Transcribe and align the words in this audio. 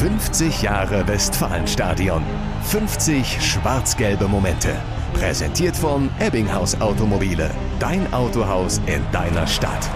50 0.00 0.62
Jahre 0.62 1.06
Westfalenstadion. 1.06 2.22
50 2.62 3.38
schwarz-gelbe 3.42 4.28
Momente. 4.28 4.70
Präsentiert 5.12 5.76
von 5.76 6.08
Ebbinghaus 6.18 6.80
Automobile. 6.80 7.50
Dein 7.80 8.10
Autohaus 8.14 8.80
in 8.86 9.02
deiner 9.12 9.46
Stadt. 9.46 9.90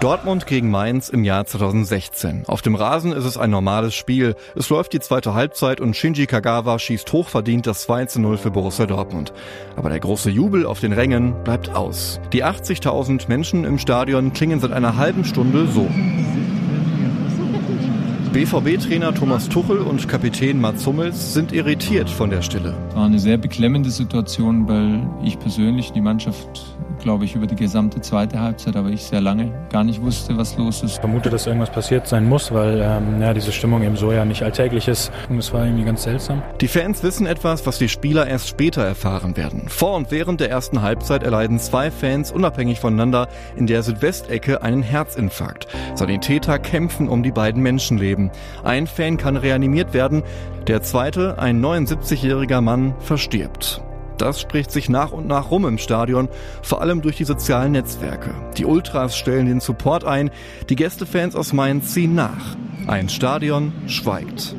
Dortmund 0.00 0.46
gegen 0.46 0.70
Mainz 0.70 1.08
im 1.08 1.22
Jahr 1.22 1.46
2016. 1.46 2.42
Auf 2.46 2.62
dem 2.62 2.74
Rasen 2.74 3.12
ist 3.12 3.24
es 3.24 3.38
ein 3.38 3.50
normales 3.50 3.94
Spiel. 3.94 4.34
Es 4.56 4.68
läuft 4.68 4.92
die 4.92 5.00
zweite 5.00 5.34
Halbzeit 5.34 5.80
und 5.80 5.96
Shinji 5.96 6.26
Kagawa 6.26 6.80
schießt 6.80 7.10
hochverdient 7.12 7.68
das 7.68 7.84
2 7.84 8.06
zu 8.06 8.20
0 8.20 8.38
für 8.38 8.50
Borussia 8.50 8.86
Dortmund. 8.86 9.32
Aber 9.76 9.88
der 9.88 10.00
große 10.00 10.30
Jubel 10.30 10.66
auf 10.66 10.80
den 10.80 10.92
Rängen 10.92 11.44
bleibt 11.44 11.74
aus. 11.76 12.20
Die 12.32 12.44
80.000 12.44 13.28
Menschen 13.28 13.64
im 13.64 13.78
Stadion 13.78 14.32
klingen 14.32 14.58
seit 14.58 14.72
einer 14.72 14.96
halben 14.96 15.24
Stunde 15.24 15.68
so. 15.68 15.88
BVB-Trainer 18.34 19.14
Thomas 19.14 19.48
Tuchel 19.48 19.78
und 19.78 20.08
Kapitän 20.08 20.60
Mats 20.60 20.84
Hummels 20.84 21.34
sind 21.34 21.52
irritiert 21.52 22.10
von 22.10 22.30
der 22.30 22.42
Stille. 22.42 22.74
War 22.92 23.06
eine 23.06 23.20
sehr 23.20 23.36
beklemmende 23.38 23.90
Situation, 23.90 24.66
weil 24.66 25.06
ich 25.22 25.38
persönlich 25.38 25.92
die 25.92 26.00
Mannschaft 26.00 26.73
glaube 27.04 27.24
ich, 27.24 27.36
über 27.36 27.46
die 27.46 27.54
gesamte 27.54 28.00
zweite 28.00 28.40
Halbzeit, 28.40 28.74
aber 28.74 28.88
ich 28.88 29.04
sehr 29.04 29.20
lange 29.20 29.52
gar 29.70 29.84
nicht 29.84 30.02
wusste, 30.02 30.36
was 30.36 30.56
los 30.56 30.82
ist. 30.82 30.94
Ich 30.94 30.98
vermute, 30.98 31.30
dass 31.30 31.46
irgendwas 31.46 31.70
passiert 31.70 32.08
sein 32.08 32.28
muss, 32.28 32.52
weil 32.52 32.80
ähm, 32.82 33.20
ja, 33.20 33.32
diese 33.32 33.52
Stimmung 33.52 33.82
eben 33.82 33.96
so 33.96 34.10
ja 34.10 34.24
nicht 34.24 34.42
alltäglich 34.42 34.88
ist. 34.88 35.12
Und 35.28 35.38
es 35.38 35.52
war 35.52 35.64
irgendwie 35.64 35.84
ganz 35.84 36.02
seltsam. 36.02 36.42
Die 36.60 36.66
Fans 36.66 37.02
wissen 37.02 37.26
etwas, 37.26 37.66
was 37.66 37.78
die 37.78 37.88
Spieler 37.88 38.26
erst 38.26 38.48
später 38.48 38.82
erfahren 38.82 39.36
werden. 39.36 39.68
Vor 39.68 39.96
und 39.96 40.10
während 40.10 40.40
der 40.40 40.50
ersten 40.50 40.82
Halbzeit 40.82 41.22
erleiden 41.22 41.58
zwei 41.60 41.90
Fans 41.90 42.32
unabhängig 42.32 42.80
voneinander 42.80 43.28
in 43.54 43.66
der 43.66 43.82
Südwestecke 43.82 44.62
einen 44.62 44.82
Herzinfarkt. 44.82 45.68
Sanitäter 45.94 46.58
kämpfen 46.58 47.08
um 47.08 47.22
die 47.22 47.32
beiden 47.32 47.62
Menschenleben. 47.62 48.30
Ein 48.64 48.86
Fan 48.86 49.18
kann 49.18 49.36
reanimiert 49.36 49.92
werden, 49.92 50.22
der 50.66 50.82
zweite, 50.82 51.38
ein 51.38 51.62
79-jähriger 51.62 52.62
Mann, 52.62 52.94
verstirbt. 52.98 53.82
Das 54.18 54.40
spricht 54.40 54.70
sich 54.70 54.88
nach 54.88 55.12
und 55.12 55.26
nach 55.26 55.50
rum 55.50 55.66
im 55.66 55.78
Stadion, 55.78 56.28
vor 56.62 56.80
allem 56.80 57.02
durch 57.02 57.16
die 57.16 57.24
sozialen 57.24 57.72
Netzwerke. 57.72 58.30
Die 58.56 58.64
Ultras 58.64 59.16
stellen 59.16 59.46
den 59.46 59.60
Support 59.60 60.04
ein, 60.04 60.30
die 60.68 60.76
Gästefans 60.76 61.34
aus 61.36 61.52
Mainz 61.52 61.92
ziehen 61.92 62.14
nach. 62.14 62.56
Ein 62.86 63.08
Stadion 63.08 63.72
schweigt. 63.86 64.54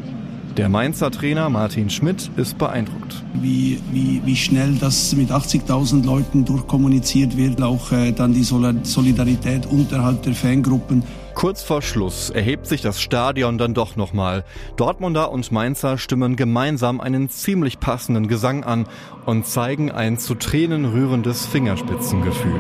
Der 0.58 0.70
Mainzer 0.70 1.11
Trainer 1.11 1.50
Martin 1.50 1.89
Schmidt 1.89 2.31
ist 2.38 2.58
beeindruckt. 2.58 3.23
Wie, 3.33 3.78
wie, 3.92 4.22
wie 4.23 4.36
schnell 4.38 4.76
das 4.76 5.14
mit 5.14 5.30
80.000 5.30 6.06
Leuten 6.06 6.45
durchkommuniziert 6.45 7.36
wird, 7.36 7.61
auch 7.61 7.92
äh, 7.92 8.14
dann 8.14 8.33
die 8.33 8.44
Solidarität 8.44 9.66
unterhalb 9.66 10.23
der 10.23 10.33
Fangruppen. 10.33 11.03
Kurz 11.36 11.64
vor 11.64 11.81
Schluss 11.81 12.30
erhebt 12.30 12.66
sich 12.66 12.81
das 12.81 13.02
Stadion 13.02 13.58
dann 13.58 13.73
doch 13.73 13.97
nochmal. 13.97 14.45
Dortmunder 14.78 15.31
und 15.31 15.52
Mainzer 15.52 15.97
stimmen 15.97 16.38
gemeinsam 16.38 17.02
einen 17.02 17.30
ziemlich 17.30 17.81
passenden 17.81 18.30
Gesang 18.30 18.64
an 18.64 18.88
und 19.25 19.45
zeigen 19.45 19.92
ein 19.92 20.17
zu 20.17 20.36
Tränen 20.36 20.86
rührendes 20.86 21.45
Fingerspitzengefühl. 21.45 22.59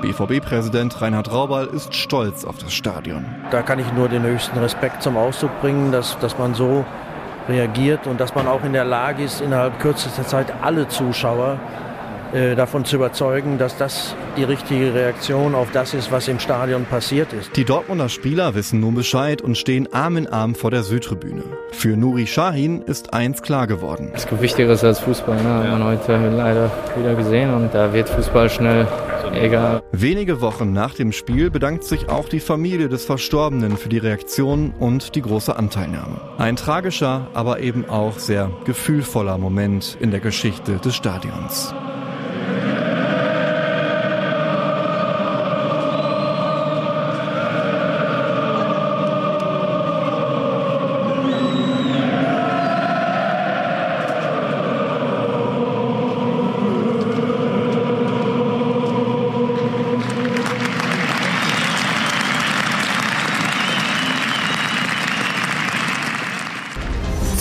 BVB-Präsident 0.00 1.00
Reinhard 1.00 1.30
Raubal 1.30 1.66
ist 1.66 1.94
stolz 1.94 2.44
auf 2.44 2.56
das 2.58 2.72
Stadion. 2.72 3.24
Da 3.50 3.62
kann 3.62 3.78
ich 3.78 3.92
nur 3.92 4.08
den 4.08 4.22
höchsten 4.22 4.58
Respekt 4.58 5.02
zum 5.02 5.16
Ausdruck 5.18 5.60
bringen, 5.60 5.92
dass, 5.92 6.18
dass 6.18 6.38
man 6.38 6.54
so 6.54 6.84
reagiert 7.48 8.06
und 8.06 8.20
dass 8.20 8.34
man 8.34 8.46
auch 8.46 8.64
in 8.64 8.72
der 8.72 8.84
Lage 8.84 9.24
ist, 9.24 9.40
innerhalb 9.40 9.80
kürzester 9.80 10.26
Zeit 10.26 10.52
alle 10.62 10.88
Zuschauer 10.88 11.58
äh, 12.32 12.54
davon 12.54 12.84
zu 12.86 12.96
überzeugen, 12.96 13.58
dass 13.58 13.76
das 13.76 14.14
die 14.38 14.44
richtige 14.44 14.94
Reaktion 14.94 15.54
auf 15.54 15.70
das 15.70 15.92
ist, 15.92 16.10
was 16.10 16.28
im 16.28 16.38
Stadion 16.38 16.86
passiert 16.86 17.32
ist. 17.34 17.54
Die 17.56 17.64
Dortmunder 17.64 18.08
Spieler 18.08 18.54
wissen 18.54 18.80
nun 18.80 18.94
Bescheid 18.94 19.42
und 19.42 19.58
stehen 19.58 19.92
Arm 19.92 20.16
in 20.16 20.26
Arm 20.26 20.54
vor 20.54 20.70
der 20.70 20.82
Südtribüne. 20.82 21.42
Für 21.72 21.94
Nuri 21.96 22.26
Shahin 22.26 22.80
ist 22.80 23.12
eins 23.12 23.42
klar 23.42 23.66
geworden. 23.66 24.10
Es 24.14 24.26
gibt 24.26 24.40
Wichtigeres 24.40 24.82
als 24.82 25.00
Fußball, 25.00 25.42
ne? 25.42 25.54
hat 25.54 25.70
man 25.70 25.84
heute 25.84 26.30
leider 26.30 26.70
wieder 26.96 27.14
gesehen 27.14 27.52
und 27.52 27.74
da 27.74 27.92
wird 27.92 28.08
Fußball 28.08 28.48
schnell 28.48 28.86
egal. 29.32 29.82
Wenige 29.92 30.40
Wochen 30.40 30.72
nach 30.72 30.94
dem 30.94 31.12
Spiel 31.12 31.50
bedankt 31.50 31.84
sich 31.84 32.08
auch 32.08 32.28
die 32.28 32.40
Familie 32.40 32.88
des 32.88 33.04
Verstorbenen 33.04 33.76
für 33.76 33.88
die 33.88 33.98
Reaktion 33.98 34.72
und 34.78 35.14
die 35.14 35.22
große 35.22 35.54
Anteilnahme. 35.54 36.20
Ein 36.38 36.56
tragischer, 36.56 37.28
aber 37.34 37.60
eben 37.60 37.88
auch 37.88 38.18
sehr 38.18 38.50
gefühlvoller 38.64 39.38
Moment 39.38 39.96
in 40.00 40.10
der 40.10 40.20
Geschichte 40.20 40.78
des 40.78 40.94
Stadions. 40.94 41.74